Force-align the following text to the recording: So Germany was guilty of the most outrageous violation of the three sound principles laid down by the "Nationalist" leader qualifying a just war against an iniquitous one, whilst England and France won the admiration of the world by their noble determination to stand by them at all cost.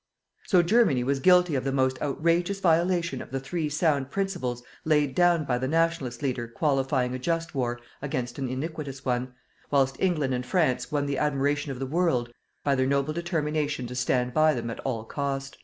So 0.47 0.63
Germany 0.63 1.03
was 1.03 1.19
guilty 1.19 1.53
of 1.53 1.63
the 1.63 1.71
most 1.71 2.01
outrageous 2.01 2.59
violation 2.59 3.21
of 3.21 3.29
the 3.29 3.39
three 3.39 3.69
sound 3.69 4.09
principles 4.09 4.63
laid 4.83 5.13
down 5.13 5.45
by 5.45 5.59
the 5.59 5.67
"Nationalist" 5.67 6.23
leader 6.23 6.47
qualifying 6.47 7.13
a 7.13 7.19
just 7.19 7.53
war 7.53 7.79
against 8.01 8.39
an 8.39 8.49
iniquitous 8.49 9.05
one, 9.05 9.35
whilst 9.69 9.97
England 10.01 10.33
and 10.33 10.43
France 10.43 10.91
won 10.91 11.05
the 11.05 11.19
admiration 11.19 11.71
of 11.71 11.77
the 11.77 11.85
world 11.85 12.33
by 12.63 12.73
their 12.73 12.87
noble 12.87 13.13
determination 13.13 13.85
to 13.85 13.93
stand 13.95 14.33
by 14.33 14.55
them 14.55 14.71
at 14.71 14.79
all 14.79 15.03
cost. 15.03 15.59